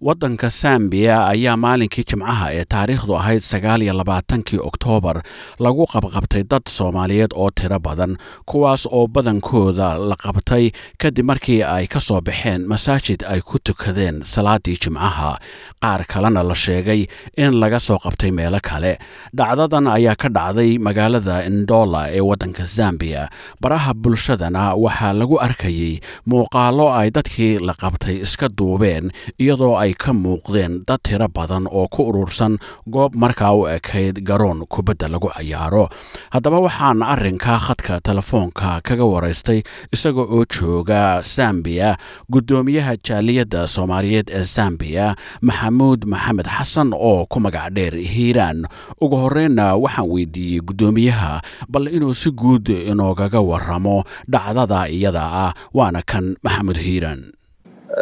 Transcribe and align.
waddanka 0.00 0.50
sambiya 0.50 1.26
ayaa 1.28 1.56
maalinkii 1.56 2.04
jimcaha 2.08 2.46
ee 2.54 2.64
taariikhdu 2.64 3.16
ahayd 3.16 3.42
sagaal 3.42 3.82
iyo 3.82 3.92
labaatankii 3.92 4.58
oktoobar 4.68 5.22
lagu 5.58 5.84
qabqabtay 5.92 6.42
dad 6.50 6.62
soomaaliyeed 6.76 7.32
oo 7.36 7.50
tiro 7.50 7.78
badan 7.78 8.16
kuwaas 8.48 8.86
oo 8.90 9.06
badankooda 9.06 9.88
la 9.98 10.16
qabtay 10.24 10.70
kadib 10.98 11.26
markii 11.30 11.62
ay 11.62 11.86
ka 11.86 12.00
soo 12.00 12.20
baxeen 12.20 12.64
masaajid 12.66 13.20
ay 13.28 13.40
ku 13.44 13.58
tukadeen 13.58 14.22
salaadii 14.24 14.76
jimcaha. 14.82 15.36
Qaar 15.82 16.04
kalena 16.08 16.42
la 16.42 16.54
sheegay 16.54 17.04
in 17.36 17.52
laga 17.60 17.80
soo 17.80 17.98
qabtay 18.04 18.30
meelo 18.32 18.60
kale. 18.62 18.96
Dhacdadan 19.36 19.86
ayaa 19.86 20.16
ka 20.16 20.28
dhacday 20.28 20.78
magaalada 20.78 21.44
indola 21.44 22.08
ee 22.16 22.20
waddanka 22.20 22.64
zambiya. 22.64 23.28
Baraha 23.60 23.92
bulshadana 23.94 24.74
waxaa 24.74 25.12
lagu 25.12 25.36
arkayey 25.46 26.00
muuqaalo 26.26 26.88
ay 27.00 27.10
dadkii 27.16 27.58
la 27.68 27.74
qabtay 27.82 28.16
iska 28.24 28.48
duubeen 28.48 29.12
iyadoo 29.38 29.76
ay 29.82 29.89
ka 29.94 30.12
muuqdeen 30.12 30.84
dad 30.86 31.00
tiro 31.02 31.28
badan 31.28 31.66
oo 31.70 31.88
ku 31.88 32.02
urursan 32.10 32.58
goob 32.86 33.14
markaa 33.14 33.52
u 33.54 33.66
ekayd 33.68 34.22
garoon 34.24 34.66
kubadda 34.66 35.08
lagu 35.08 35.28
cayaaro. 35.30 35.88
Haddaba 36.32 36.58
waxaan 36.66 37.02
arrinka 37.02 37.58
khadka 37.58 38.00
telefoonka 38.00 38.80
kaga 38.86 39.04
waraystay 39.04 39.62
isaga 39.92 40.22
oo 40.26 40.44
jooga 40.44 41.22
sambiya 41.22 41.96
guddoomiyaha 42.30 42.96
jaaliyadda 43.06 43.68
soomaaliyeed 43.68 44.28
ee 44.30 44.44
zambiya 44.44 45.16
maxamuud 45.42 46.04
maxamed 46.04 46.46
xasan 46.56 46.90
oo 46.94 47.26
ku 47.26 47.40
magac 47.40 47.70
dheer 47.74 47.94
hiiraan. 47.94 48.66
Ugu 49.00 49.16
horreynna 49.16 49.74
waxaan 49.76 50.08
weydiiyey 50.12 50.60
guddoomiyaha 50.60 51.40
bal 51.68 51.88
inuu 51.88 52.14
si 52.14 52.30
guud 52.30 52.68
inoogaga 52.68 53.40
waramo 53.40 54.04
dhacdada 54.28 54.88
iyada 54.88 55.22
ah 55.44 55.52
waana 55.74 56.02
kan 56.10 56.36
maxamuud 56.44 56.76
hiiraan 56.78 57.32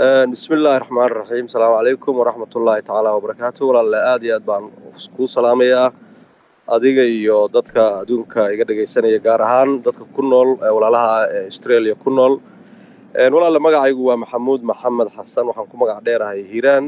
bismi 0.02 0.54
illaahi 0.56 0.78
raxmaan 0.82 1.10
raxiim 1.18 1.46
asalaamu 1.50 1.76
calaykum 1.78 2.14
waraxmatullaahi 2.20 2.82
tacaala 2.86 3.10
wabarakaatu 3.18 3.60
walaalle 3.68 3.98
aada 4.10 4.24
iyo 4.26 4.34
aad 4.38 4.44
baan 4.50 4.64
kuu 5.16 5.26
salaamayaa 5.26 5.90
adiga 6.76 7.02
iyo 7.02 7.38
dadka 7.54 7.82
adduunka 8.02 8.40
iga 8.54 8.64
dhegaysanaya 8.68 9.18
gaar 9.26 9.40
ahaan 9.46 9.70
dadka 9.86 10.04
ku 10.14 10.22
nool 10.22 10.50
walaalaha 10.76 11.26
australia 11.50 11.94
ku 12.04 12.10
nool. 12.10 12.34
Walaalle 13.34 13.58
magacaygu 13.66 14.02
waa 14.08 14.16
maxamuud 14.22 14.62
maxamed 14.70 15.08
xasan 15.16 15.44
waxaan 15.50 15.66
ku 15.70 15.76
magac 15.82 15.98
dheerahay 16.06 16.40
hiiraan. 16.52 16.84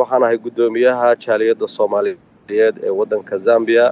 Waxaan 0.00 0.22
ahay 0.28 0.36
guddoomiyaha 0.44 1.08
jaaliyadda 1.24 1.66
soomaaliyeed 1.76 2.74
ee 2.86 2.92
waddanka 3.00 3.34
zambia. 3.46 3.86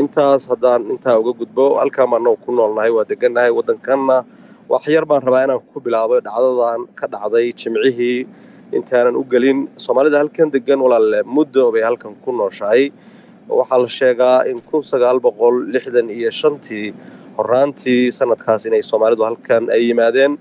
Intaas 0.00 0.42
haddaan 0.50 0.88
intaa 0.92 1.18
uga 1.20 1.32
gudbo 1.40 1.64
halkaan 1.80 2.08
baanagu 2.12 2.36
ku 2.44 2.50
noolnahay 2.58 2.90
waa 2.96 3.04
degannahay 3.12 3.52
waddankanna 3.58 4.16
wax 4.72 4.84
yar 4.94 5.04
baan 5.10 5.22
rabaa 5.26 5.44
inaan 5.46 5.60
ku 5.72 5.78
bilaabo 5.86 6.16
dhacdadan 6.26 6.80
ka 6.98 7.06
dhacday 7.14 7.46
jimcihii 7.60 8.18
intaanan 8.78 9.16
u 9.20 9.24
gelin. 9.32 9.58
Soomaalida 9.84 10.18
halkan 10.22 10.48
degan 10.54 10.80
walaalle 10.84 11.20
muddo 11.36 11.64
bay 11.74 11.82
halkan 11.88 12.14
ku 12.24 12.30
nooshahay. 12.32 12.92
Waxaa 13.58 13.78
la 13.82 13.88
sheegaa 13.98 14.38
in 14.50 14.58
kun 14.68 14.82
sagaal 14.92 15.18
boqol 15.26 15.54
lixdan 15.74 16.06
iyo 16.10 16.30
shantii 16.40 16.94
horaantii 17.38 18.12
sanadkaas 18.18 18.66
inay 18.68 18.82
soomaalidu 18.90 19.22
halkan 19.28 19.62
ay 19.74 19.80
yimaadeen. 19.90 20.32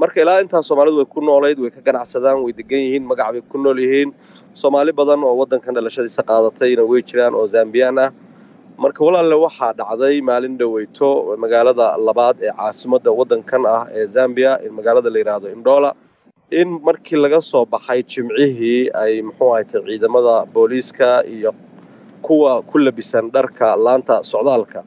Marka 0.00 0.20
ilaa 0.24 0.40
intaas 0.44 0.66
soomaalidu 0.68 0.96
way 1.00 1.08
ku 1.14 1.20
noolayd 1.28 1.58
way 1.64 1.70
ka 1.76 1.80
ganacsadaan 1.88 2.44
way 2.44 2.52
degan 2.60 2.80
yihiin 2.86 3.04
magac 3.10 3.32
bay 3.34 3.42
ku 3.52 3.56
nool 3.58 3.78
yihiin. 3.84 4.12
Soomaali 4.54 4.92
badan 4.92 5.24
oo 5.24 5.34
waddankan 5.40 5.74
dhalashadiisa 5.76 6.22
qaadatayna 6.30 6.82
way 6.90 7.00
jiraan 7.08 7.34
oo 7.34 7.46
zambiyaan 7.54 7.98
ah 8.04 8.10
marka 8.82 9.02
walaalle 9.06 9.36
waxaa 9.44 9.72
dhacday 9.80 10.16
maalin 10.28 10.54
dhoweyto 10.60 11.08
magaalada 11.44 11.86
labaad 12.08 12.36
ee 12.46 12.52
caasimadda 12.60 13.10
waddankan 13.18 13.62
ah 13.76 13.82
ee 13.98 14.06
zambiya 14.16 14.52
magaalada 14.78 15.10
la 15.14 15.18
yidhaahdo 15.22 15.48
indhola 15.56 15.90
in 16.60 16.68
markii 16.88 17.18
laga 17.24 17.40
soo 17.50 17.64
baxay 17.74 18.00
jimcihii 18.12 18.80
ay 19.02 19.12
muxuu 19.28 19.50
ahaytay 19.54 19.82
ciidamada 19.88 20.34
booliiska 20.54 21.08
iyo 21.34 21.50
kuwa 22.26 22.52
ku 22.70 22.76
labisan 22.86 23.26
dharka 23.34 23.66
laanta 23.86 24.16
socdaalka 24.32 24.80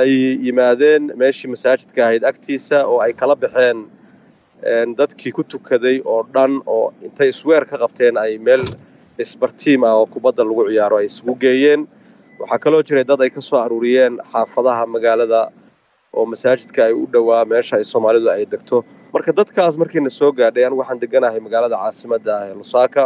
ay 0.00 0.10
yimaadeen 0.46 1.04
meeshii 1.20 1.50
masaajidka 1.54 2.00
ahayd 2.06 2.24
agtiisa 2.30 2.76
oo 2.90 2.98
ay 3.04 3.12
kala 3.20 3.34
baxeen 3.44 3.78
dadkii 4.98 5.32
ku 5.36 5.42
tukaday 5.52 5.96
oo 6.12 6.22
dhan 6.34 6.52
oo 6.66 6.92
intay 7.06 7.28
isweer 7.34 7.64
ka 7.70 7.76
qabteen 7.84 8.16
ay 8.24 8.32
meel 8.46 8.64
isbartiim 9.24 9.84
ah 9.90 9.94
oo 10.00 10.06
kubadda 10.14 10.42
lagu 10.48 10.64
ciyaaro 10.70 10.96
ay 11.00 11.06
isugu 11.10 11.34
geeyeen 11.44 11.82
waxaa 12.40 12.58
kaloo 12.64 12.82
jiray 12.88 13.04
dad 13.10 13.20
ay 13.24 13.30
ka 13.30 13.40
soo 13.40 13.58
aruuriyeen 13.64 14.14
xaafadaha 14.32 14.84
magaalada 14.94 15.40
oo 16.16 16.24
masaajidka 16.32 16.80
ay 16.88 16.92
u 16.92 17.04
dhowaa 17.12 17.44
meesha 17.52 17.76
ay 17.78 17.84
soomaalidu 17.84 18.28
ay 18.30 18.44
degto. 18.52 18.84
Marka 19.12 19.32
dadkaas 19.38 19.74
markiina 19.80 20.10
soo 20.10 20.30
gaadhay 20.38 20.64
anigu 20.66 20.80
waxaan 20.82 21.00
deganahay 21.02 21.40
magaalada 21.46 21.76
caasimadda 21.82 22.32
ah 22.38 22.44
ee 22.50 22.54
lusaaka 22.60 23.04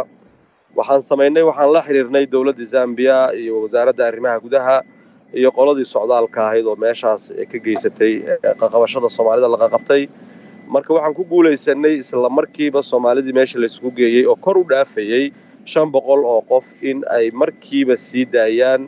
waxaan 0.77 1.01
samaynay 1.09 1.43
waxaan 1.49 1.71
la 1.75 1.81
xidhiirnay 1.87 2.25
dowladda 2.33 2.63
zambiya 2.73 3.17
iyo 3.41 3.53
wasaaradda 3.63 4.03
arrimaha 4.09 4.37
gudaha 4.45 4.75
iyo 5.39 5.49
qoladii 5.57 5.85
socdaalka 5.95 6.39
ahayd 6.47 6.65
oo 6.71 6.75
meeshaas 6.85 7.23
ka 7.51 7.57
geysatay 7.65 8.13
qaqabashada 8.61 9.07
soomaalida 9.17 9.47
la 9.53 9.57
qaqabtay 9.63 10.01
marka 10.73 10.91
waxaan 10.95 11.13
ku 11.17 11.23
guulaysanay 11.31 11.93
isla 12.03 12.29
markiiba 12.39 12.79
soomaalidii 12.91 13.33
meesha 13.39 13.57
laysku 13.63 13.89
geeyey 13.99 14.23
oo 14.31 14.35
kor 14.45 14.57
u 14.57 14.63
dhaafayey 14.71 15.25
shan 15.71 15.87
boqol 15.95 16.21
oo 16.33 16.41
qof 16.51 16.65
in 16.89 16.97
ay 17.17 17.25
markiiba 17.41 17.95
sii 18.05 18.25
daayaan 18.35 18.81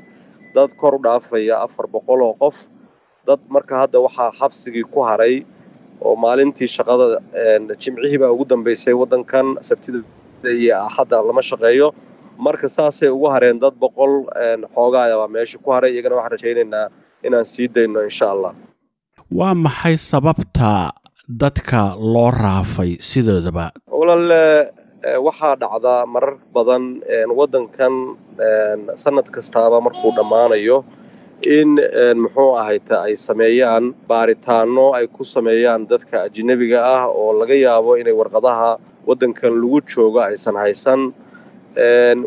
dad 0.56 0.72
kor 0.82 0.94
u 0.96 1.00
dhaafaya 1.06 1.56
afar 1.66 1.86
boqol 1.96 2.22
oo 2.28 2.34
qof. 2.42 2.58
Dad 3.28 3.40
marka 3.56 3.74
hadda 3.82 4.00
waxaa 4.06 4.32
xabsigii 4.40 4.86
ku 4.94 5.00
haray 5.10 5.36
oo 6.06 6.16
maalintii 6.24 6.68
shaqada 6.78 7.06
jimcihii 7.82 8.20
baa 8.24 8.32
ugu 8.36 8.46
dambaysay 8.52 8.94
waddankan 9.02 9.48
sabtida 9.70 10.00
iyo 10.62 10.76
axadda 10.88 11.18
lama 11.28 11.42
shaqeeyo. 11.52 11.88
Marka 12.46 12.68
saasay 12.76 13.10
ugu 13.16 13.28
hareen 13.34 13.60
dad 13.64 13.76
boqol 13.84 14.14
xoogaaya 14.76 15.16
baa 15.22 15.28
meesha 15.36 15.58
ku 15.64 15.70
haray. 15.76 15.92
Iyagana 15.94 16.16
waxaan 16.20 16.34
rajaynaynaa 16.36 16.86
inaan 17.28 17.46
sii 17.54 17.68
dayno 17.76 18.00
insha 18.10 18.26
allah. 18.34 18.52
Waa 19.40 19.54
maxay 19.66 19.98
sababta 20.12 20.72
dadka 21.42 21.82
loo 22.14 22.30
raafay 22.44 22.92
sidoodaba 23.10 23.66
waxaa 25.06 25.56
dhacdaa 25.62 26.06
marar 26.10 26.38
badan 26.54 27.02
waddankan 27.38 27.94
sanad 28.98 29.28
kastaaba 29.36 29.78
markuu 29.82 30.12
dhammaanayo 30.18 30.78
in 31.58 31.78
muxuu 32.22 32.58
ahayta 32.58 32.96
ay 33.06 33.14
sameeyaan 33.16 33.94
baaritaano 34.10 34.86
ay 34.98 35.06
ku 35.08 35.24
sameeyaan 35.24 35.86
dadka 35.92 36.26
ajnebiga 36.26 36.80
ah 36.82 37.04
oo 37.08 37.34
laga 37.38 37.54
yaabo 37.54 37.98
inay 38.02 38.16
warqadaha 38.18 38.80
waddankan 39.06 39.54
lagu 39.62 39.80
joogo 39.86 40.20
aysan 40.26 40.56
haysan. 40.58 41.14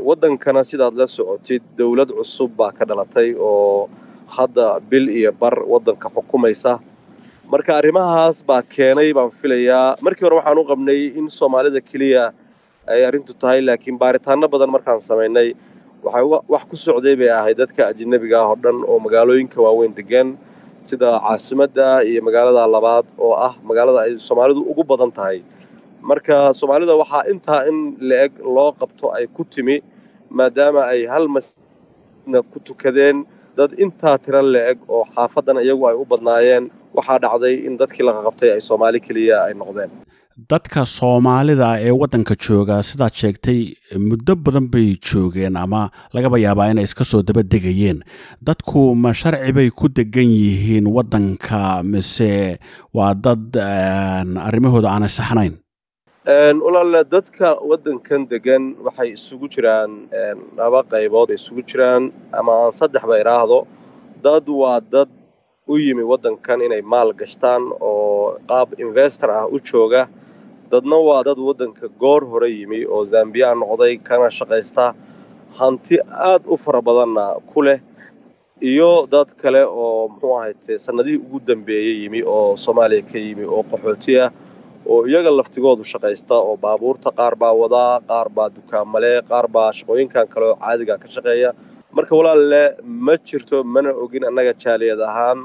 Waddankana 0.09 0.63
sidaad 0.71 0.95
la 0.95 1.07
socotid 1.11 1.63
dowlad 1.79 2.11
cusub 2.15 2.51
baa 2.57 2.71
ka 2.71 2.85
dhalatay 2.87 3.35
oo 3.35 3.89
hadda 4.37 4.79
bil 4.91 5.09
iyo 5.09 5.33
bar 5.33 5.57
waddanka 5.67 6.07
xukumaysa. 6.15 6.79
Marka 7.51 7.81
arrimahaas 7.81 8.45
baa 8.47 8.63
keenay 8.63 9.11
baan 9.17 9.31
filayaa. 9.35 9.97
Markii 10.05 10.25
hore 10.29 10.37
waxaan 10.39 10.59
u 10.63 10.65
qabnay 10.71 11.01
in 11.19 11.27
soomaalida 11.39 11.81
keliya 11.81 12.31
ay 12.93 13.01
arrintu 13.09 13.33
tahay 13.43 13.61
laakiin 13.69 13.97
baaritaano 14.03 14.47
badan 14.55 14.71
markaan 14.75 15.01
samaynay 15.11 15.49
wax 16.53 16.63
ku 16.71 16.77
socday 16.87 17.15
bay 17.21 17.31
ahayd 17.39 17.57
dadka 17.63 17.81
ajnabiga 17.91 18.37
ah 18.43 18.49
oo 18.53 18.57
dhan 18.65 18.77
oo 18.91 18.99
magaalooyinka 19.07 19.59
waaweyn 19.67 19.93
degan 19.99 20.29
sida 20.89 21.09
caasimadda 21.27 21.87
iyo 22.11 22.21
magaalada 22.29 22.65
labaad 22.75 23.07
oo 23.25 23.35
ah 23.47 23.53
magaalada 23.69 24.01
ay 24.07 24.13
soomaalidu 24.29 24.61
ugu 24.71 24.83
badan 24.91 25.11
tahay. 25.19 25.39
Marka 26.11 26.37
soomaalida 26.59 26.95
waxaa 27.03 27.23
intaa 27.33 27.61
in 27.71 27.79
la-eg 28.09 28.33
loo 28.57 28.71
qabto 28.81 29.07
ay 29.17 29.25
ku 29.37 29.43
timi 29.55 29.77
maadaama 30.39 30.83
ay 30.93 31.01
hal 31.13 31.27
masna 31.35 32.39
ku 32.53 32.59
tukadeen 32.69 33.19
dad 33.59 33.71
intaa 33.85 34.17
tiro 34.25 34.41
la-eg 34.55 34.79
oo 34.95 35.05
xaafadan 35.15 35.59
iyagu 35.65 35.85
ay 35.91 35.97
u 36.03 36.05
badnaayeen 36.13 36.65
waxaa 36.97 37.19
dhacday 37.25 37.55
in 37.67 37.75
dadkii 37.81 38.05
laga 38.09 38.21
qabtay 38.29 38.51
ay 38.55 38.61
soomaali 38.69 38.99
keliya 39.07 39.37
ay 39.51 39.55
noqdeen 39.63 39.91
dadka 40.39 40.87
soomaalida 40.87 41.81
ee 41.83 41.91
waddanka 41.91 42.35
jooga 42.47 42.83
sidaad 42.83 43.13
sheegtay 43.21 43.75
muddo 44.09 44.37
badan 44.37 44.69
bay 44.71 44.95
joogeen 45.09 45.57
ama 45.57 45.91
lagaba 46.15 46.39
yaabaa 46.39 46.71
inay 46.71 46.85
iska 46.87 47.05
soo 47.05 47.23
daba 47.23 47.43
degayeen 47.43 47.99
dadku 48.49 48.95
ma 48.95 49.11
sharci 49.21 49.53
bay 49.53 49.71
ku 49.71 49.89
degan 49.89 50.31
yihiin 50.31 50.87
waddanka 50.97 51.83
mise 51.83 52.59
waa 52.95 53.15
dad 53.15 53.57
arrimahooda 54.47 54.89
aanay 54.95 55.09
saxnayn? 55.11 55.55
Walaale 56.65 57.03
dadka 57.15 57.59
waddankan 57.71 58.29
degan 58.31 58.77
waxay 58.87 59.11
isugu 59.19 59.49
jiraan 59.55 60.07
laba 60.57 60.83
qaybood 60.93 61.31
ay 61.35 61.39
isugu 61.41 61.63
jiraan 61.67 62.13
ama 62.39 62.53
aan 62.63 62.73
saddexba 62.79 63.19
idhaahdo. 63.23 63.67
Dad 64.23 64.47
waa 64.61 64.79
dad 64.81 65.11
u 65.67 65.75
yimi 65.83 66.03
waddankan 66.07 66.63
inay 66.63 66.83
maal 66.83 67.11
gashtaan 67.21 67.63
oo 67.81 68.39
qaab 68.51 68.79
investor 68.79 69.31
ah 69.31 69.45
u 69.51 69.59
jooga 69.59 70.07
dadna 70.71 70.97
waa 71.09 71.23
dad 71.29 71.39
waddanka 71.49 71.89
goor 72.01 72.23
hore 72.31 72.49
yimi 72.59 72.85
oo 72.87 73.05
zambiya 73.13 73.55
noqday 73.63 73.95
kana 74.09 74.29
shaqaysta 74.39 74.95
hanti 75.59 75.97
aad 76.31 76.43
u 76.47 76.57
fara 76.65 76.81
badanna 76.83 77.25
ku 77.53 77.63
leh. 77.67 77.81
Iyo 78.61 79.07
dad 79.07 79.29
kale 79.43 79.63
oo 79.65 80.09
muxuu 80.09 80.35
ahayte 80.39 80.79
sanadihii 80.79 81.21
ugu 81.25 81.39
dambeeyey 81.49 81.95
yimi 82.03 82.21
oo 82.27 82.57
soomaaliya 82.57 83.03
ka 83.11 83.19
yimi 83.19 83.45
oo 83.55 83.63
qaxooti 83.71 84.13
ah 84.25 84.31
oo 84.87 85.07
iyaga 85.07 85.31
laftigoodu 85.39 85.85
shaqaysta 85.93 86.35
oo 86.35 86.57
baabuurta 86.57 87.11
qaar 87.19 87.35
baa 87.43 87.53
wadaa 87.63 88.01
qaar 88.09 88.29
baa 88.37 88.49
dukaamale 88.57 89.13
qaar 89.31 89.47
baa 89.55 89.71
shaqooyinkan 89.79 90.27
kale 90.33 90.47
oo 90.53 90.57
caadiga 90.63 90.95
ka 91.03 91.09
shaqeeya. 91.15 91.51
Marka 91.97 92.13
walaalle 92.19 92.63
ma 93.07 93.15
jirto 93.29 93.57
mana 93.75 93.91
ogin 94.03 94.25
annaga 94.29 94.53
jaaliyad 94.63 95.01
ahaan 95.11 95.39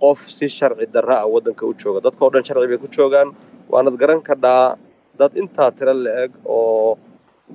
qof 0.00 0.18
si 0.36 0.46
sharci 0.48 0.86
darra 0.94 1.16
ah 1.24 1.28
waddanka 1.34 1.62
u 1.66 1.72
jooga. 1.80 2.00
Dadka 2.06 2.22
o 2.26 2.30
dhan 2.30 2.44
sharci 2.48 2.66
bay 2.70 2.78
ku 2.78 2.88
joogaan 2.96 3.28
waanad 3.72 3.96
garan 4.02 4.20
kadhaa 4.28 4.76
dad 5.18 5.32
intaa 5.42 5.70
tiro 5.78 5.94
la-eg 6.04 6.32
oo 6.44 6.98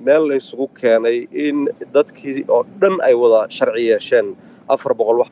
meel 0.06 0.22
la 0.28 0.34
isugu 0.40 0.66
keenay 0.80 1.18
in 1.46 1.58
dadkii 1.94 2.44
oo 2.54 2.62
dhan 2.80 2.96
ay 3.06 3.14
wada 3.22 3.40
sharci 3.56 3.84
yeesheen 3.90 4.28
afar 4.74 4.92
boqol 5.00 5.18
wax 5.22 5.30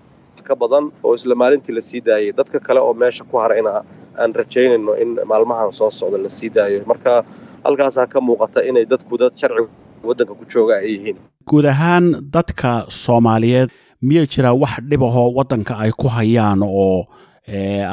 ka 0.48 0.54
badan 0.62 0.84
oo 1.04 1.14
isla 1.18 1.34
maalintii 1.42 1.74
la 1.76 1.80
sii 1.88 2.00
daayay. 2.08 2.32
Dadka 2.38 2.58
kale 2.66 2.80
oo 2.80 2.94
meesha 3.02 3.24
ku 3.30 3.36
harayna 3.42 3.72
aan 4.20 4.32
rajaynayno 4.40 4.92
in 5.02 5.10
maalmahan 5.30 5.72
soo 5.78 5.90
socda 5.90 6.18
la 6.18 6.28
sii 6.28 6.50
daayo. 6.56 6.80
Marka 6.90 7.24
halkaasaa 7.64 8.06
ka 8.12 8.18
muuqata 8.20 8.60
inay 8.68 8.84
dadku 8.92 9.14
dad 9.22 9.32
sharci 9.40 9.68
waddanka 10.08 10.34
ku 10.38 10.44
jooga 10.52 10.74
ay 10.80 10.88
yihiin. 10.96 11.16
Guud 11.48 11.64
ahaan 11.72 12.06
dadka 12.36 12.70
soomaaliyeed 12.88 13.70
miya 14.02 14.24
jiraa 14.32 14.54
wax 14.62 14.74
dhibahoo 14.90 15.28
waddanka 15.38 15.72
ay 15.84 15.92
ku 16.00 16.08
hayaan 16.16 16.60
oo 16.66 17.06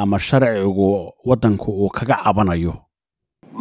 ama 0.01 0.19
sharcigu 0.19 1.13
waddanku 1.25 1.71
uu 1.71 1.89
kaga 1.89 2.15
cabanayo. 2.23 2.73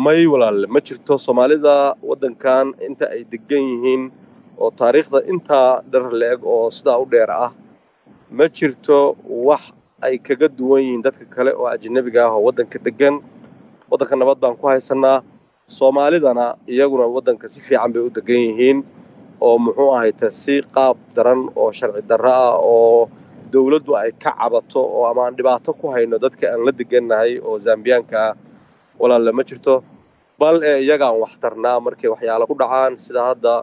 May 0.04 0.26
walaalle 0.26 0.66
ma 0.68 0.80
jirto 0.80 1.16
soomaalida 1.18 1.96
waddankan 2.04 2.74
inta 2.86 3.08
ay 3.10 3.24
degan 3.24 3.64
yihiin 3.64 4.02
oo 4.60 4.70
taariikhda 4.70 5.24
intaa 5.32 5.80
dhar 5.90 6.12
la-eg 6.12 6.44
oo 6.44 6.68
sidaa 6.70 6.98
u 7.00 7.06
dheer 7.08 7.30
ah. 7.30 7.52
Ma 8.30 8.44
jirto 8.48 9.16
wax 9.48 9.72
ay 10.04 10.18
kaga 10.18 10.48
duwan 10.48 10.82
yihiin 10.84 11.02
dadka 11.02 11.24
kale 11.34 11.50
oo 11.56 11.66
ajanabiga 11.66 12.28
ah 12.28 12.36
oo 12.36 12.44
waddanka 12.44 12.76
degan 12.78 13.20
waddanka 13.90 14.14
nabad 14.16 14.38
baan 14.40 14.56
ku 14.60 14.66
haysanaa 14.68 15.22
soomaalidana 15.68 16.56
iyaguna 16.68 17.08
waddanka 17.08 17.48
si 17.48 17.60
fiican 17.60 17.92
bay 17.92 18.02
u 18.04 18.10
degan 18.12 18.36
yihiin 18.52 18.78
oo 19.40 19.56
muxuu 19.58 19.96
ahayte 19.96 20.28
si 20.30 20.60
qaab 20.74 20.96
daran 21.16 21.48
oo 21.56 21.72
sharci 21.72 22.02
darro 22.04 22.30
ah 22.32 22.54
oo 22.60 23.08
dawladdu 23.52 23.92
ay 24.00 24.10
ka 24.22 24.30
cabato 24.38 24.80
oo 24.96 25.04
ama 25.10 25.22
aan 25.26 25.36
dhibaato 25.38 25.70
ku 25.80 25.86
hayno 25.94 26.18
dadka 26.24 26.44
aan 26.52 26.64
la 26.66 26.72
degannahay 26.80 27.38
oo 27.46 27.58
zambiyaanka 27.66 28.16
ah 28.28 28.34
walaalle 29.00 29.32
ma 29.38 29.42
jirto. 29.48 29.74
Bal 30.40 30.56
ee 30.70 30.78
iyagaan 30.84 31.16
wax 31.22 31.32
tarnaa 31.42 31.80
markay 31.86 32.08
waxyaalo 32.14 32.44
ku 32.50 32.54
dhacaan. 32.60 32.92
Sida 33.04 33.22
hadda 33.30 33.54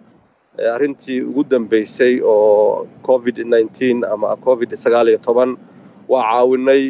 arrintii 0.76 1.22
ugu 1.30 1.44
dambaysay 1.52 2.22
oo 2.22 2.88
covid 3.08 3.38
nineteen 3.54 4.04
ama 4.14 4.36
covid 4.46 4.72
sagaal 4.84 5.08
iyo 5.12 5.20
toban 5.28 5.52
waa 6.12 6.24
caawinay 6.32 6.84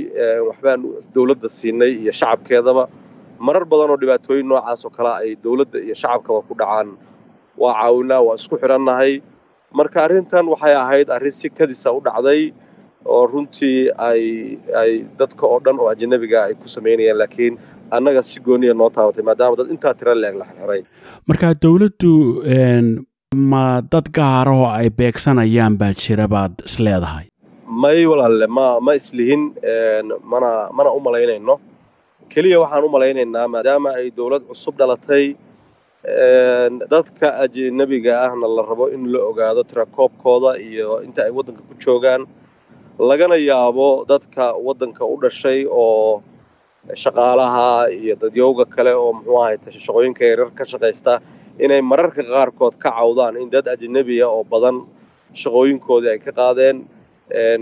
waxbaan 0.48 0.80
dawladda 1.16 1.48
siinay 1.58 1.92
iyo 2.04 2.12
shacabkeedaba. 2.12 2.84
Marar 3.46 3.66
badan 3.72 3.90
oo 3.94 3.98
dhibaatooyin 4.02 4.48
noocaas 4.52 4.82
oo 4.86 4.92
kale 4.98 5.12
ay 5.24 5.30
dawladda 5.44 5.78
iyo 5.86 5.96
shacabkaba 6.02 6.40
ku 6.48 6.54
dhacaan. 6.62 6.90
Waa 7.62 7.74
caawinaa 7.82 8.22
waa 8.28 8.36
isku 8.40 8.56
xidhannahay 8.62 9.14
marka 9.78 9.98
arrintan 10.06 10.46
waxay 10.54 10.76
ahayd 10.84 11.08
arrin 11.16 11.32
si 11.40 11.48
kadisa 11.50 11.90
u 11.92 12.00
dhacday 12.08 12.42
oo 13.06 13.24
runtii 13.34 13.80
ay 14.10 14.22
ay 14.82 14.92
dadka 15.20 15.44
oo 15.48 15.60
dhan 15.66 15.80
oo 15.82 15.88
ajanabiga 15.94 16.40
ay 16.48 16.54
ku 16.62 16.68
samaynayaan 16.76 17.18
laakiin 17.22 17.54
annaga 17.96 18.22
si 18.30 18.40
gooniya 18.48 18.74
noo 18.74 18.90
taabatay 18.96 19.24
maadaama 19.30 19.56
dad 19.60 19.70
intaa 19.76 19.94
tiro 20.00 20.14
leeg 20.24 20.36
la 20.42 20.46
xirxiray 20.50 20.82
marka 21.30 21.50
dawladdu 21.66 22.14
ma 23.52 23.64
dad 23.94 24.08
gaarahoo 24.18 24.68
ay 24.80 24.90
beegsanayaan 25.00 25.76
baa 25.82 25.94
jira 26.06 26.28
baad 26.36 26.54
isleedahay 26.70 27.26
may 27.84 28.00
walaalle 28.12 28.48
ma 28.58 28.66
ma 28.86 28.92
islihin 29.00 29.44
mana 30.32 30.50
mana 30.78 30.90
u 30.98 31.00
malaynayno. 31.08 31.56
Keliya 32.34 32.58
waxaan 32.64 32.84
u 32.88 32.90
malaynaynaa 32.96 33.48
maadaama 33.54 33.90
ay 34.00 34.06
dawlad 34.18 34.44
cusub 34.50 34.76
dhalatay 34.80 35.26
dadka 36.94 37.28
ajanabiga 37.44 38.14
ahna 38.28 38.48
la 38.58 38.62
rabo 38.70 38.86
in 38.96 39.04
la 39.14 39.20
ogaado 39.30 39.64
tirakoobkooda 39.72 40.52
iyo 40.68 41.02
inta 41.08 41.22
ay 41.26 41.32
waddanka 41.38 41.62
ku 41.70 41.74
joogaan 41.84 42.22
lagana 43.00 43.36
yaabo 43.38 44.06
dadka 44.08 44.54
waddanka 44.66 45.04
u 45.06 45.16
dhashay 45.22 45.66
oo 45.70 46.22
shaqaalaha 46.94 47.90
iyo 47.92 48.16
dadyowga 48.16 48.66
kale 48.76 48.92
oo 48.94 49.14
muxuu 49.14 49.38
ahayte 49.44 49.72
shaqooyinka 49.72 50.22
yaryar 50.30 50.52
ka 50.58 50.64
shaqaysta 50.66 51.14
inay 51.60 51.82
mararka 51.82 52.22
qaarkood 52.24 52.76
ka 52.84 52.92
cawdaan 52.92 53.38
in 53.42 53.50
dad 53.50 53.66
ajanabiya 53.68 54.28
oo 54.30 54.44
badan 54.44 54.84
shaqooyinkoodii 55.42 56.12
ay 56.14 56.20
ka 56.20 56.32
qaadeen 56.40 56.78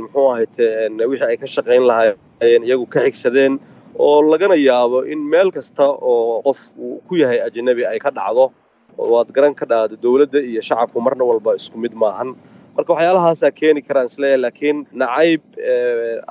muxuu 0.04 0.28
ahayte 0.34 0.66
wixii 1.12 1.28
ay 1.32 1.38
ka 1.38 1.48
shaqayn 1.48 1.84
lahaayeen 1.90 2.64
iyagu 2.68 2.86
ka 2.94 3.00
xigsadeen 3.08 3.60
oo 3.96 4.22
lagana 4.32 4.56
yaabo 4.56 5.06
in 5.08 5.20
meel 5.32 5.52
kasta 5.52 5.86
oo 5.86 6.42
qof 6.44 6.60
uu 6.78 7.00
ku 7.08 7.16
yahay 7.16 7.40
ajanabi 7.48 7.86
ay 7.86 8.00
ka 8.00 8.12
dhacdo. 8.12 8.52
Waad 8.98 9.32
garan 9.32 9.56
ka 9.56 9.66
dhahda 9.66 9.96
dawladda 9.96 10.40
iyo 10.44 10.62
shacabku 10.62 11.00
marna 11.02 11.24
walba 11.24 11.56
isku 11.56 11.78
mid 11.80 11.94
maahan 11.96 12.36
marka 12.76 12.92
waxyaalahaasaa 12.94 13.52
keeni 13.60 13.82
karaan 13.88 14.08
is 14.12 14.16
leeyahay 14.22 14.42
laakiin 14.46 14.78
nacayb 15.02 15.42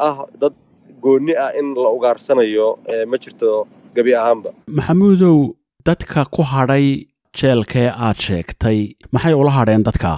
ah 0.07 0.17
dad 0.43 0.55
goonni 1.05 1.35
ah 1.45 1.51
in 1.61 1.69
la 1.85 1.91
ugaarsanayo 1.97 2.69
ma 3.11 3.17
jirto 3.25 3.51
gebi 3.97 4.13
ahaanba. 4.23 4.51
Maxamuudow 4.79 5.37
dadka 5.89 6.21
ku 6.35 6.43
hadhay 6.53 6.87
jeelkee 7.41 7.89
aad 8.07 8.19
sheegtay 8.27 8.79
maxay 9.15 9.35
ula 9.43 9.53
hadheen 9.59 9.83
dadka? 9.89 10.13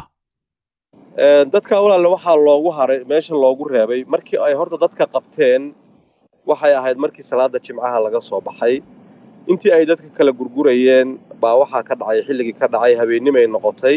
Dadka 1.54 1.74
walaalle 1.84 2.08
waxaa 2.16 2.36
loogu 2.48 2.70
haray 2.78 2.98
meesha 3.12 3.34
loogu 3.44 3.64
reebay. 3.74 4.00
Markii 4.14 4.38
ay 4.46 4.54
horta 4.60 4.76
dadka 4.84 5.04
qabteen 5.14 5.62
waxay 6.50 6.72
ahayd 6.80 6.96
markii 7.04 7.24
salaada 7.30 7.58
jimcaha 7.66 7.98
laga 8.06 8.20
soo 8.28 8.40
baxay. 8.48 8.74
Intii 9.50 9.72
ay 9.76 9.84
dadka 9.90 10.08
kala 10.18 10.32
gurgurayeen 10.38 11.08
baa 11.42 11.54
waxaa 11.62 11.82
ka 11.88 11.94
dhacay 12.00 12.20
xilligii 12.28 12.56
ka 12.60 12.66
dhacay 12.74 12.94
habeennimay 13.00 13.46
noqotay 13.54 13.96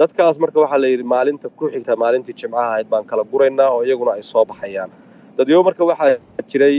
dadkaas 0.00 0.36
marka 0.42 0.58
waxaa 0.64 0.80
la 0.82 0.88
yidhi 0.92 1.04
maalinta 1.14 1.46
ku 1.58 1.64
xigta 1.72 1.92
maalintii 2.02 2.34
jimcaha 2.40 2.66
ahayd 2.72 2.88
baan 2.92 3.04
kala 3.10 3.22
guraynaa 3.32 3.70
oo 3.74 3.82
iyaguna 3.86 4.12
ay 4.16 4.22
soo 4.32 4.44
baxayaan. 4.50 4.90
Dadyo 5.38 5.58
marka 5.68 5.82
waxaa 5.90 6.16
jiray 6.50 6.76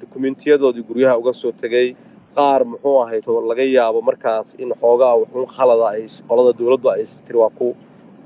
dukumentiyadooodii 0.00 0.84
guryaha 0.88 1.14
uga 1.20 1.32
soo 1.42 1.52
tegey 1.62 1.88
qaar 2.36 2.60
muxuu 2.70 2.96
ahayd 3.04 3.24
laga 3.50 3.64
yaabo 3.76 4.00
markaas 4.08 4.48
in 4.62 4.70
xoogaa 4.80 5.14
wuxuun 5.22 5.46
khalada 5.56 5.86
ay 5.94 6.02
qolada 6.28 6.52
dawladdu 6.58 6.88
ay 6.94 7.02
tiri 7.26 7.38
waa 7.42 7.50
ku 7.58 7.68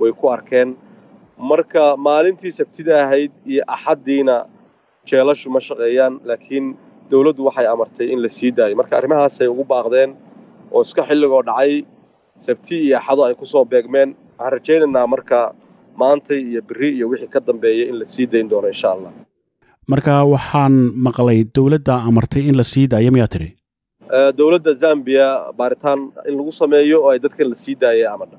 way 0.00 0.12
ku 0.20 0.26
arkeen. 0.36 0.68
Marka 1.50 1.82
maalintii 2.06 2.52
sabtida 2.58 2.94
ahayd 3.04 3.32
iyo 3.52 3.62
axaddiina 3.74 4.36
jeelashu 5.08 5.50
ma 5.54 5.60
shaqeeyaan 5.68 6.14
laakiin 6.28 6.66
dawladdu 7.10 7.42
waxay 7.48 7.66
amartay 7.74 8.06
in 8.12 8.18
la 8.24 8.28
sii 8.28 8.50
daayo. 8.58 8.74
Marka 8.80 8.96
arrimahaasay 8.98 9.46
ugu 9.52 9.64
baaqdeen 9.72 10.10
oo 10.72 10.80
iska 10.86 11.02
xilligoo 11.08 11.42
dhacay 11.48 11.72
sabti 12.46 12.74
iyo 12.86 12.96
axado 13.00 13.22
ay 13.28 13.34
ku 13.40 13.44
soo 13.52 13.64
beegmeen 13.72 14.10
waxaan 14.38 14.52
rajaynaynaa 14.56 15.06
marka 15.14 15.38
maantay 16.00 16.40
iyo 16.50 16.60
beri 16.68 16.88
iyo 16.96 17.06
wixii 17.12 17.28
ka 17.34 17.40
dambeeya 17.48 17.84
in 17.90 17.96
la 18.00 18.04
sii 18.04 18.26
dayn 18.32 18.48
doono 18.50 18.68
insha 18.74 18.88
allah. 18.94 19.12
Marka 19.92 20.14
waxaan 20.34 20.74
maqlay 21.06 21.38
dawladda 21.56 21.94
amartay 22.08 22.42
in 22.48 22.56
la 22.56 22.64
sii 22.72 22.86
daayo 22.92 23.10
miyaa 23.16 23.28
tidhi? 23.34 23.50
Dawladda 24.38 24.72
zambiya 24.82 25.28
baaritaan 25.58 26.00
in 26.28 26.34
lagu 26.38 26.52
sameeyo 26.60 26.96
oo 27.04 27.10
ay 27.12 27.18
dadkan 27.24 27.48
la 27.52 27.54
sii 27.64 27.74
daayay 27.82 28.06
amadha 28.14 28.36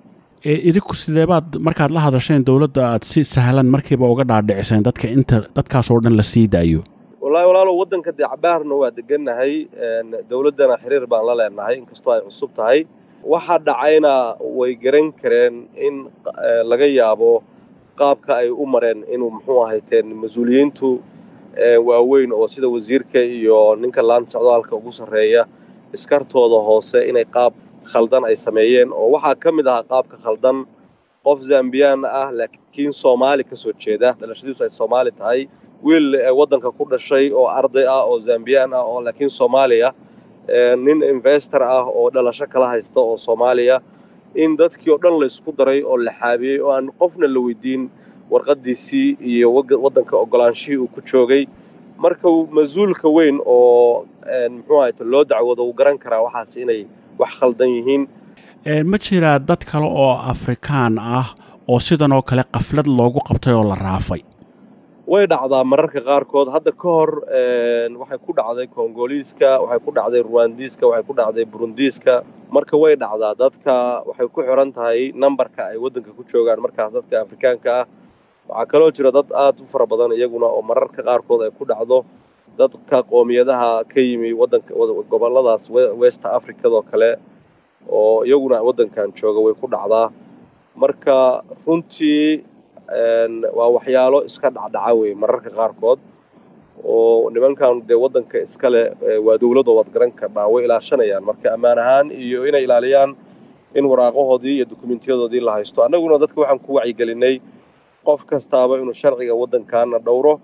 idinku 0.69 0.93
sideebaad 1.03 1.47
markaad 1.67 1.91
la 1.95 1.99
hadasheen 2.05 2.43
dawladda 2.49 2.81
aad 2.93 3.03
si 3.11 3.21
sahlan 3.35 3.67
markiiba 3.75 4.05
uga 4.13 4.23
dhaadhiciseen 4.31 4.83
dadka 4.87 5.07
inta 5.17 5.37
dadkaasoo 5.57 5.99
dhan 6.03 6.15
la 6.19 6.23
sii 6.31 6.47
daayo? 6.55 6.81
Wallaahi 7.23 7.47
walaalow 7.51 7.75
waddanka 7.81 8.11
dee 8.19 8.27
cabaarna 8.33 8.75
waa 8.81 8.91
degannahay 8.99 9.53
dawladdana 10.31 10.75
xiriir 10.83 11.05
baan 11.11 11.25
la 11.29 11.33
leenahay 11.41 11.75
inkastoo 11.81 12.11
ay 12.15 12.21
cusub 12.27 12.51
tahay 12.59 12.79
waxa 13.23 13.57
dhacayna 13.59 14.38
way 14.39 14.75
garan 14.75 15.11
kareen 15.21 15.67
in 15.75 15.95
laga 16.69 16.88
yaabo 16.88 17.43
qaabka 17.99 18.33
ay 18.41 18.49
u 18.49 18.65
mareen 18.65 19.03
inuu 19.13 19.29
muxuu 19.35 19.59
ahayteen 19.65 20.07
mas'uuliyiintu 20.21 20.89
waaweyn 21.88 22.31
oo 22.31 22.47
sida 22.47 22.67
wasiirka 22.75 23.19
iyo 23.19 23.75
ninka 23.75 24.01
laanta 24.01 24.31
socdaalka 24.31 24.75
ugu 24.75 24.91
sarreeya 24.91 25.45
iskartooda 25.93 26.59
hoose 26.67 26.99
inay 27.09 27.25
qaab 27.25 27.53
khaldan 27.91 28.23
ay 28.29 28.35
sameeyeen. 28.35 28.89
Oo 28.93 29.11
waxaa 29.15 29.35
ka 29.43 29.49
mid 29.51 29.67
ahaa 29.67 29.83
qaabka 29.91 30.17
khaldan 30.23 30.57
qof 31.25 31.39
zambiyaan 31.51 32.05
ah 32.05 32.29
laakiin 32.31 32.93
soomaali 32.93 33.43
ka 33.43 33.55
soo 33.55 33.73
jeeda 33.83 34.15
dhalashadiisu 34.19 34.63
ay 34.63 34.69
soomaali 34.79 35.11
tahay 35.11 35.41
wiil 35.83 36.15
waddanka 36.39 36.71
ku 36.71 36.83
dhashay 36.91 37.31
oo 37.35 37.47
arday 37.59 37.83
ah 37.88 38.03
oo 38.07 38.19
zambiyaan 38.27 38.71
ah 38.73 38.83
oo 38.91 39.01
laakiin 39.05 39.29
soomaaliya 39.39 39.89
nin 40.85 41.03
investor 41.13 41.63
ah 41.63 41.85
oo 41.85 42.09
dhalasho 42.13 42.45
kala 42.53 42.67
haysta 42.73 42.99
oo 42.99 43.17
soomaaliya 43.17 43.77
in 44.35 44.57
dadkii 44.57 44.91
oo 44.93 44.97
dhan 45.03 45.15
laysku 45.21 45.51
daray 45.57 45.81
oo 45.83 45.97
la 45.97 46.11
xaabiyey 46.21 46.59
oo 46.61 46.71
aan 46.75 46.87
qofna 46.99 47.27
la 47.33 47.39
weydiin 47.45 47.89
warqadiisii 48.31 49.17
iyo 49.31 49.47
waddanka 49.83 50.17
ogolaanshihii 50.17 50.77
uu 50.77 50.87
ku 50.87 51.01
joogay. 51.11 51.45
Marka 51.97 52.29
mas'uulka 52.57 53.07
weyn 53.17 53.37
oo 53.45 54.05
muxuu 54.55 54.77
ahayte 54.81 55.03
loo 55.03 55.23
dacwoodo 55.25 55.63
uu 55.67 55.73
garan 55.73 55.97
karaa 55.97 56.21
waxaas 56.21 56.57
inay 56.57 56.85
wax 57.19 57.29
khaldan 57.39 57.69
yihiin. 57.75 58.03
Ma 58.91 58.97
jiraa 58.97 59.39
dad 59.39 59.61
kale 59.71 59.85
oo 59.85 60.13
afrikaan 60.33 60.99
ah 60.99 61.27
oo 61.67 61.79
sidan 61.79 62.11
oo 62.11 62.21
kale 62.21 62.43
qaflad 62.55 62.87
loogu 62.97 63.19
qabtay 63.27 63.53
oo 63.53 63.63
la 63.69 63.75
raafay 63.75 64.21
way 65.11 65.23
dhacdaa 65.31 65.63
mararka 65.71 66.01
qaarkood. 66.09 66.47
Hadda 66.55 66.71
ka 66.81 66.89
hor 66.95 67.11
waxay 68.01 68.19
ku 68.25 68.31
dhacday 68.39 68.67
kongoliiska 68.75 69.49
waxay 69.63 69.79
ku 69.85 69.91
dhacday 69.97 70.21
ruwandiiska 70.27 70.83
waxay 70.91 71.05
ku 71.07 71.13
dhacday 71.19 71.45
burundiiska 71.51 72.13
marka 72.55 72.75
way 72.83 72.93
dhacdaa 73.03 73.33
dadka 73.41 73.75
waxay 74.09 74.27
ku 74.33 74.39
xiran 74.47 74.69
tahay 74.77 75.11
nambarka 75.23 75.61
ay 75.73 75.77
waddanka 75.83 76.11
ku 76.17 76.23
joogaan. 76.31 76.59
Markaas 76.65 76.91
dadka 76.93 77.15
afrikaanka 77.25 77.69
ah 77.81 77.85
waxaa 78.49 78.69
kaloo 78.71 78.91
jira 78.95 79.11
dad 79.17 79.29
aad 79.33 79.57
u 79.61 79.65
fara 79.65 79.85
badan 79.91 80.11
iyaguna 80.17 80.45
oo 80.45 80.61
mararka 80.61 81.01
qaarkood 81.07 81.41
ay 81.47 81.51
ku 81.57 81.65
dhacdo 81.65 82.05
dadka 82.59 83.01
qoomiyadaha 83.09 83.69
ka 83.91 83.99
yimi 84.01 84.33
wadanka 84.33 84.71
gobolladaas 85.11 85.69
west 86.01 86.21
africadoo 86.25 86.83
kale 86.91 87.17
oo 87.89 88.21
iyaguna 88.29 88.61
waddankan 88.67 89.09
jooga 89.17 89.39
way 89.41 89.53
ku 89.57 89.65
dhacdaa. 89.67 90.11
Marka 90.79 91.41
runtii 91.65 92.45
waa 93.58 93.69
waxyaalo 93.77 94.19
iska 94.29 94.50
dhacdhaca 94.55 94.93
wey 95.00 95.13
mararka 95.22 95.50
qaarkood. 95.50 96.00
Oo 96.84 97.29
nimankan 97.34 97.84
dee 97.88 97.96
waddanka 98.03 98.38
iskale 98.46 98.81
waa 99.25 99.38
dowladoo 99.41 99.75
waad 99.79 99.89
garan 99.93 100.12
kardhaa 100.12 100.48
way 100.53 100.63
ilaashanayaan. 100.65 101.24
Marka 101.24 101.53
ammaan 101.53 101.77
ahaan 101.79 102.08
iyo 102.12 102.46
inay 102.50 102.63
ilaaliyaan 102.63 103.12
in 103.75 103.86
waraaqahoodii 103.86 104.55
iyo 104.58 104.65
dukumentyadoodii 104.69 105.39
la 105.48 105.51
haysto. 105.60 105.84
Annaguna 105.84 106.17
dadka 106.24 106.41
waxaan 106.41 106.60
ku 106.65 106.74
wacyigelinay 106.79 107.36
qof 108.08 108.25
kastaaba 108.25 108.77
inuu 108.81 108.93
sharciga 109.01 109.34
waddankaana 109.41 110.00
dhowro 110.00 110.39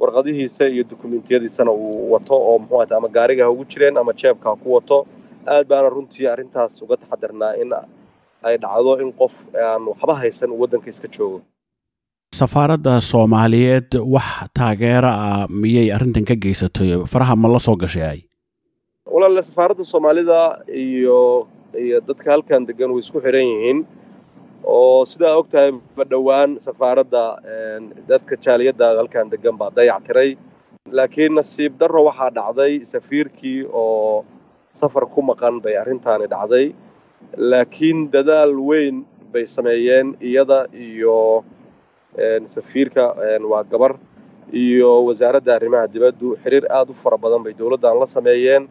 warqadihiisa 0.00 0.64
iyo 0.74 0.84
dukumentiyadiisana 0.90 1.70
uu 1.70 2.10
wato 2.12 2.34
oo 2.34 2.58
muxuu 2.58 2.96
ama 2.96 3.08
gaariga 3.08 3.44
ha 3.44 3.50
ugu 3.50 3.64
jireen 3.64 3.96
ama 3.98 4.12
jeebka 4.12 4.50
ha 4.50 4.56
ku 4.56 4.68
wato. 4.74 5.06
Aad 5.46 5.66
baana 5.68 5.88
runtii 5.94 6.26
arrintaas 6.26 6.82
uga 6.82 6.96
taxadirnaa 6.96 7.52
in 7.62 7.70
ay 8.42 8.56
dhacdo 8.58 8.92
in 9.02 9.12
qof 9.12 9.34
aan 9.54 9.82
waxba 9.92 10.14
haysan 10.20 10.50
uu 10.50 10.60
waddanka 10.64 10.88
iska 10.90 11.08
joogo 11.16 11.38
safaaradda 12.38 12.94
soomaaliyeed 13.10 13.90
wax 14.14 14.28
taageera 14.58 15.10
ah 15.28 15.46
miyay 15.62 15.88
arrintan 15.96 16.24
ka 16.30 16.34
geysatay? 16.44 16.90
Faraha 17.12 17.34
ma 17.42 17.48
la 17.54 17.58
soo 17.66 17.76
gashay? 17.82 18.18
Walaale 19.14 19.42
safaaradda 19.48 19.84
soomaalida 19.92 20.40
iyo 20.84 21.46
iyo 21.84 22.00
dadka 22.08 22.28
halkan 22.34 22.66
degan 22.68 22.90
way 22.94 23.02
isku 23.04 23.18
xiran 23.24 23.46
yihiin. 23.52 23.78
Oo 24.64 25.04
sidaa 25.10 25.34
og 25.38 25.46
tahay 25.52 25.70
ma 25.96 26.04
dhowaan 26.12 26.50
safaaradda 26.66 27.22
dadka 28.10 28.34
jaaliyadda 28.44 28.86
halkan 29.00 29.30
degan 29.32 29.56
baa 29.60 29.70
dayac 29.76 30.02
tiray. 30.06 30.30
Laakiin 30.96 31.32
nasiib 31.38 31.72
darro 31.80 32.02
waxaa 32.08 32.30
dhacday 32.38 32.72
safiirkii 32.92 33.58
oo 33.72 34.24
safar 34.80 35.04
ku 35.14 35.20
maqan 35.30 35.60
bay 35.64 35.74
arrintaani 35.82 36.26
dhacday. 36.34 36.66
Laakiin 37.50 38.10
dadaal 38.14 38.54
weyn 38.68 38.96
bay 39.32 39.46
sameeyeen 39.56 40.08
iyada 40.30 40.66
iyo 40.88 41.44
safiirka 42.46 43.14
waa 43.50 43.64
gabar 43.64 43.96
iyo 44.52 45.04
wasaaradda 45.04 45.54
arrimaha 45.56 45.86
dibaddu. 45.88 46.36
Xiriir 46.42 46.64
aad 46.70 46.90
u 46.90 46.94
fara 46.94 47.16
badan 47.18 47.42
bay 47.42 47.52
dowladdan 47.54 47.98
la 47.98 48.06
sameeyeen. 48.06 48.68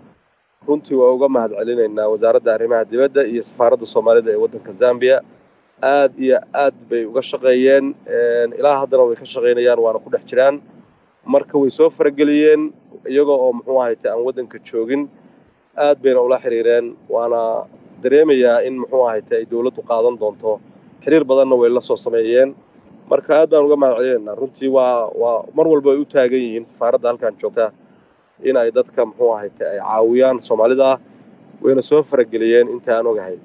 Runtii 0.67 0.95
waa 0.95 1.12
uga 1.12 1.27
mahad 1.29 1.51
celinaynaa 1.59 2.07
wasaaradda 2.13 2.53
arrimaha 2.55 2.85
dibadda 2.85 3.21
iyo 3.27 3.41
safaaradda 3.43 3.85
soomaalida 3.85 4.31
ee 4.31 4.35
waddanka 4.43 4.71
zambia. 4.73 5.17
Aad 5.81 6.13
iyo 6.19 6.39
aad 6.53 6.73
bay 6.89 7.03
uga 7.05 7.21
shaqeeyeen. 7.21 7.85
Ilaa 8.59 8.77
haddana 8.81 9.03
way 9.03 9.15
ka 9.15 9.25
shaqaynayaan 9.25 9.79
waana 9.79 10.00
ku 10.00 10.09
dhex 10.09 10.23
jiraan. 10.25 10.62
Marka 11.25 11.55
way 11.59 11.69
soo 11.69 11.89
farageliyeen 11.89 12.71
iyagoo 13.12 13.35
oo 13.45 13.51
muxuu 13.53 13.79
ahayte 13.81 14.07
aan 14.09 14.23
waddanka 14.23 14.57
joogin 14.63 15.09
aad 15.75 15.97
bayna 16.03 16.21
ula 16.21 16.38
xiriireen. 16.39 16.95
Waana 17.09 17.67
dareemayaa 18.03 18.63
in 18.67 18.79
muxuu 18.79 19.03
ahayte 19.07 19.35
ay 19.35 19.45
dowladdu 19.51 19.81
qaadan 19.83 20.15
doonto. 20.21 20.59
Xiriir 21.03 21.23
badanna 21.27 21.55
way 21.59 21.69
la 21.69 21.81
soo 21.81 21.97
sameeyeen 21.97 22.55
marka 23.13 23.32
aad 23.39 23.50
baan 23.53 23.65
uga 23.67 23.77
mahad 23.84 23.96
celinaynaa 24.01 24.36
runtii 24.41 24.70
waa 24.77 24.96
waa 25.22 25.38
mar 25.58 25.65
walba 25.72 25.89
ay 25.93 26.00
u 26.03 26.05
taagan 26.15 26.41
yihiin 26.46 26.65
safaaradda 26.72 27.08
halkan 27.12 27.34
joogta 27.41 27.65
in 28.50 28.58
ay 28.62 28.70
dadka 28.77 29.01
muxuu 29.10 29.32
ahayte 29.36 29.63
ay 29.72 29.79
caawiyaan 29.88 30.38
soomaalida 30.48 30.89
wayna 31.65 31.82
soo 31.89 32.01
farageliyeen 32.12 32.67
inta 32.75 32.91
aan 32.98 33.08
ogahay 33.12 33.36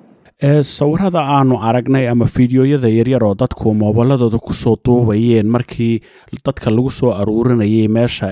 sawirada 0.77 1.21
aanu 1.37 1.55
aragnay 1.69 2.05
ama 2.13 2.27
fideoyada 2.37 2.89
yaryar 2.99 3.25
oo 3.29 3.35
dadku 3.43 3.75
moobiladooda 3.83 4.39
ku 4.49 4.53
soo 4.63 4.77
duubayeen 4.87 5.49
markii 5.57 5.95
dadka 6.47 6.71
lagu 6.77 6.91
soo 6.99 7.11
aruurinayay 7.21 7.89
meesha 7.97 8.29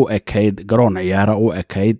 u 0.00 0.02
ekayd 0.18 0.56
garoon 0.70 0.96
ciyaara 1.00 1.34
u 1.36 1.46
ekayd 1.62 1.98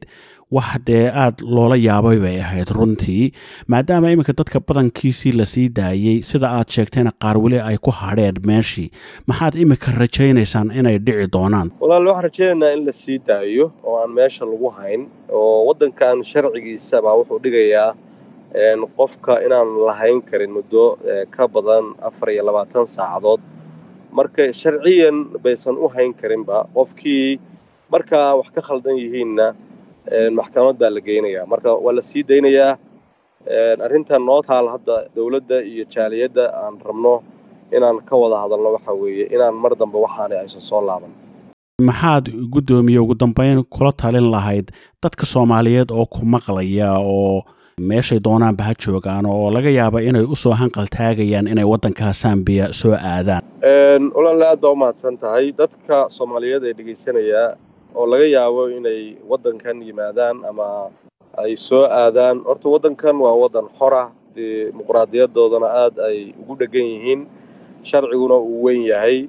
wax 0.50 0.79
dee 0.87 1.11
aad 1.11 1.43
loola 1.43 1.76
yaabay 1.76 2.19
bay 2.23 2.37
ahayd 2.41 2.71
runtii. 2.71 3.33
Maadaama 3.73 4.11
iminka 4.15 4.33
dadka 4.33 4.61
badankiisii 4.61 5.33
la 5.33 5.45
sii 5.45 5.69
daayey 5.79 6.23
sida 6.23 6.50
aad 6.59 6.69
sheegtayna 6.71 7.11
qaar 7.23 7.37
weli 7.45 7.59
ay 7.61 7.76
ku 7.83 7.91
hadheen 7.91 8.38
meeshii 8.47 8.91
maxaad 9.26 9.55
iminka 9.59 9.91
rajaynaysaan 9.99 10.71
inay 10.71 10.99
dhici 11.07 11.26
doonaan? 11.35 11.73
Walaal 11.81 12.07
waxaan 12.07 12.25
rajaynaynaa 12.29 12.73
in 12.79 12.87
la 12.87 12.93
sii 12.93 13.19
daayo 13.26 13.73
oo 13.85 13.97
aan 14.03 14.11
meesha 14.15 14.45
lagu 14.47 14.71
hayn 14.79 15.09
oo 15.33 15.67
waddankan 15.69 16.23
sharcigiisa 16.25 17.03
baa 17.03 17.17
wuxuu 17.19 17.43
dhigayaa 17.43 17.91
qofka 18.97 19.43
inaan 19.47 19.69
lahayn 19.87 20.23
karin 20.23 20.50
muddo 20.55 20.99
ka 21.35 21.49
badan 21.49 21.95
afar 22.09 22.31
iyo 22.31 22.43
labaatan 22.47 22.87
saacadood. 22.87 23.41
Marka 24.12 24.53
sharciyan 24.53 25.17
baysan 25.43 25.75
u 25.76 25.88
hayn 25.95 26.15
karinba 26.15 26.65
qofkii 26.75 27.38
markaa 27.91 28.35
wax 28.38 28.49
ka 28.55 28.62
khaldan 28.62 28.97
yihiinna 28.97 29.55
maxkamad 30.39 30.77
baa 30.81 30.91
la 30.91 31.01
geynayaa. 31.01 31.47
Marka 31.47 31.71
waa 31.85 31.93
la 31.97 32.03
sii 32.03 32.23
daynayaa. 32.23 32.77
Arrintan 33.85 34.23
noo 34.27 34.43
taal 34.43 34.69
hadda 34.69 34.97
dowladda 35.17 35.63
iyo 35.63 35.85
jaaliyadda 35.95 36.45
aan 36.63 36.75
rabno 36.87 37.23
inaan 37.77 37.99
ka 38.09 38.17
wada 38.17 38.37
hadalno 38.43 38.73
waxa 38.77 38.93
weeye 38.93 39.25
inaan 39.35 39.55
mar 39.55 39.73
dambe 39.81 39.99
waxaana 39.99 40.35
aysan 40.41 40.61
soo 40.61 40.81
laaban. 40.87 41.11
Maxaad 41.83 42.27
guddoomiye 42.53 42.99
ugu 42.99 43.15
dambeyn 43.15 43.65
kula 43.71 43.93
talin 43.93 44.31
lahayd 44.31 44.67
dadka 45.03 45.27
soomaaliyeed 45.27 45.91
oo 45.91 46.07
ku 46.07 46.25
maqlaya 46.25 46.91
oo 46.99 47.43
meeshay 47.81 48.19
doonaanba 48.25 48.65
ha 48.65 48.73
joogaan 48.85 49.27
oo 49.27 49.51
laga 49.51 49.71
yaaba 49.71 50.01
inay 50.03 50.25
u 50.25 50.37
soo 50.37 50.55
hanqal 50.61 50.87
taagayaan 50.97 51.47
inay 51.53 51.65
waddanka 51.65 52.13
sambiya 52.13 52.73
soo 52.73 52.95
aadaan? 52.97 53.43
Walaale 54.15 54.47
aad 54.49 54.61
baa 54.61 54.71
u 54.71 54.77
mahadsan 54.77 55.19
tahay. 55.19 55.53
Dadka 55.53 56.09
soomaaliyeed 56.17 56.65
ee 56.65 56.73
dhegaysanayaa 56.79 57.49
oo 57.95 58.07
laga 58.07 58.26
yaabo 58.26 58.69
inay 58.73 59.16
waddankan 59.28 59.83
yimaadaan 59.87 60.45
ama 60.49 60.90
ay 61.38 61.57
soo 61.57 61.85
aadaan. 61.87 62.43
Horta 62.45 62.69
waddankan 62.69 63.16
waa 63.21 63.35
waddan 63.43 63.69
xora 63.78 64.11
dimuqraadiyadoodana 64.37 65.69
aad 65.85 65.95
ay 66.09 66.35
ugu 66.40 66.55
dhegan 66.61 66.87
yihiin. 66.93 67.21
Sharciguna 67.87 68.37
uu 68.40 68.62
weyn 68.66 68.83
yahay. 68.88 69.28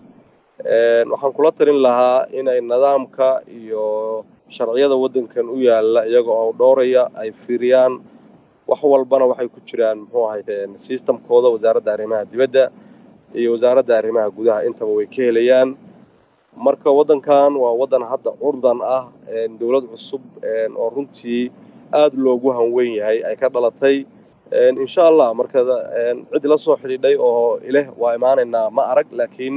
Waxaan 1.11 1.33
kula 1.35 1.51
talin 1.51 1.79
lahaa 1.85 2.25
inay 2.33 2.59
nidaamka 2.61 3.43
iyo 3.47 4.25
sharciyada 4.49 4.95
waddankan 4.95 5.45
u 5.49 5.57
yaalla 5.61 6.07
iyaga 6.09 6.31
oo 6.31 6.51
dhowraya 6.57 7.11
ay 7.15 7.31
fiiriyaan 7.31 7.99
wax 8.67 8.79
walbana 8.83 9.25
waxay 9.31 9.47
ku 9.47 9.59
jiraan 9.67 9.99
muxuu 10.07 10.25
ahayte 10.27 10.55
systemkooda 10.75 11.47
wasaaradda 11.53 11.91
arrimaha 11.93 12.25
dibadda 12.25 12.63
iyo 13.35 13.53
wasaaradda 13.55 13.93
arrimaha 13.99 14.27
gudaha. 14.31 14.65
Intaba 14.67 14.91
way 14.97 15.05
ka 15.07 15.21
helayaan 15.23 15.75
marka 16.57 16.89
waddankan 16.97 17.53
waa 17.61 17.73
waddan 17.81 18.03
hadda 18.11 18.31
curdan 18.41 18.79
ah 18.81 19.03
dowlad 19.59 19.85
cusub 19.91 20.21
oo 20.77 20.87
runtii 20.95 21.51
aad 21.93 22.13
loogu 22.25 22.49
hanweyn 22.57 22.93
yahay 22.99 23.17
ay 23.29 23.35
ka 23.41 23.47
dhalatay. 23.49 24.05
Insha 24.83 25.03
allah 25.11 25.33
marka 25.39 25.59
cid 26.33 26.45
la 26.51 26.57
soo 26.57 26.75
xidhiidhay 26.81 27.15
oo 27.19 27.59
ileh 27.69 27.85
waa 28.01 28.15
imaanaynaa 28.17 28.69
ma 28.75 28.83
arag 28.91 29.07
laakiin 29.19 29.55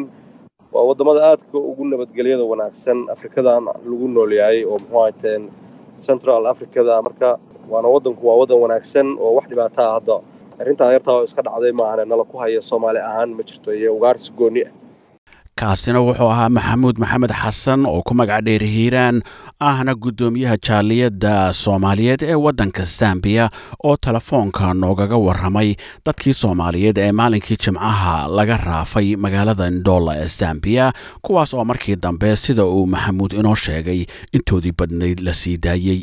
waa 0.73 0.85
waddamada 0.89 1.21
aadka 1.31 1.57
ugu 1.71 1.85
nabadgelyada 1.93 2.45
wanaagsan 2.53 2.99
afrikadan 3.15 3.65
lagu 3.91 4.07
nool 4.15 4.33
yahay 4.41 4.65
oo 4.65 4.77
muxuu 4.79 5.01
ahayte 5.01 5.33
central 6.07 6.43
africada 6.53 7.03
marka 7.07 7.29
waana 7.73 7.89
waddanku 7.95 8.23
waa 8.29 8.37
waddan 8.45 8.59
wanaagsan 8.65 9.07
oo 9.23 9.33
wax 9.39 9.47
dhibaataa 9.51 9.91
hadda. 9.97 10.17
Arrintaa 10.61 10.93
yartaa 10.93 11.15
oo 11.17 11.25
iska 11.25 11.43
dhacday 11.47 11.73
maahane 11.73 12.05
nala 12.05 12.25
ku 12.31 12.37
haya 12.43 12.61
soomaali 12.63 12.99
ahaan 13.09 13.31
ma 13.37 13.43
jirto 13.49 13.71
iyo 13.73 13.91
ugaarsi 13.97 14.29
gooni. 14.39 14.63
ah 14.69 14.73
kaasina 15.61 16.01
wuxuu 16.01 16.31
ahaa 16.33 16.49
maxamuud 16.57 16.97
maxamed 17.03 17.33
xasan 17.43 17.81
oo 17.87 18.01
ku 18.07 18.15
magac 18.19 18.41
dheer 18.47 18.63
hiiraan 18.75 19.17
ahna 19.71 19.93
guddoomiyaha 20.05 20.57
jaaliyadda 20.67 21.33
soomaaliyeed 21.63 22.23
ee 22.23 22.35
waddanka 22.45 22.85
zambiya 22.99 23.51
oo 23.85 23.97
telefoonka 23.97 24.75
noogaga 24.75 25.17
warramay. 25.27 25.75
Dadkii 26.07 26.35
soomaaliyeed 26.43 26.99
ee 26.99 27.13
maalinkii 27.13 27.57
jimcaha 27.65 28.29
laga 28.29 28.57
raafay 28.57 29.17
magaalada 29.17 29.71
ndoola 29.71 30.13
ee 30.23 30.27
zambiya 30.39 30.93
kuwaas 31.23 31.55
oo 31.55 31.65
markii 31.65 31.97
dambe 31.97 32.37
sida 32.37 32.65
uu 32.65 32.87
maxamuud 32.87 33.33
inoo 33.33 33.55
sheegay 33.55 34.05
intoodii 34.33 34.73
badnayd 34.79 35.21
la 35.21 35.35
sii 35.35 35.57
daayey 35.59 36.03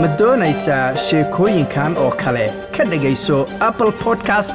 ma 0.00 0.08
doonaysaa 0.18 0.94
sheekooyinkan 0.94 1.96
oo 1.98 2.10
kale? 2.10 2.52
Ka 2.76 2.84
dhegayso 2.84 3.46
apple 3.60 3.92
podcast 3.92 4.54